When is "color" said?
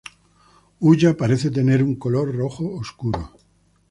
1.95-2.35